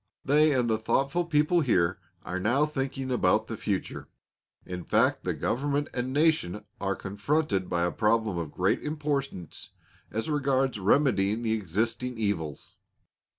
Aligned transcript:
They 0.25 0.51
and 0.51 0.67
the 0.67 0.79
thoughtful 0.79 1.25
people 1.25 1.61
here 1.61 1.99
are 2.23 2.39
now 2.39 2.65
thinking 2.65 3.11
about 3.11 3.45
the 3.45 3.55
future. 3.55 4.07
In 4.65 4.83
fact 4.83 5.23
the 5.23 5.35
Government 5.35 5.89
and 5.93 6.11
nation 6.11 6.65
are 6.79 6.95
confronted 6.95 7.69
by 7.69 7.83
a 7.83 7.91
problem 7.91 8.39
of 8.39 8.51
great 8.51 8.81
importance 8.81 9.69
as 10.09 10.27
regards 10.27 10.79
remedying 10.79 11.43
the 11.43 11.53
existing 11.53 12.17
evils. 12.17 12.77